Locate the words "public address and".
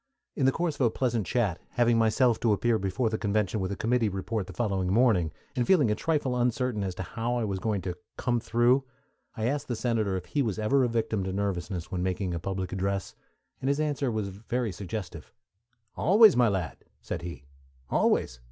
12.39-13.67